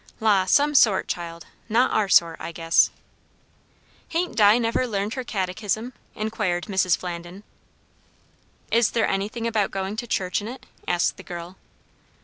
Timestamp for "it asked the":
10.47-11.21